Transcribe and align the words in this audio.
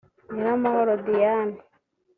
Nyiramahoro 0.31 0.93
Diane 1.05 1.57